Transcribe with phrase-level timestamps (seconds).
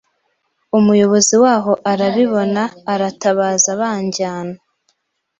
[0.77, 2.63] umuyobozi waho arabibona
[2.93, 4.57] aratabaza banjyana